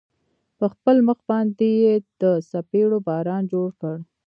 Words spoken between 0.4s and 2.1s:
په خپل مخ باندې يې